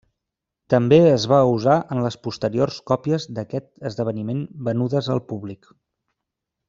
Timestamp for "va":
1.33-1.41